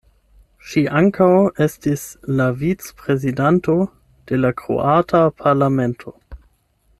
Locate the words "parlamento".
5.43-6.17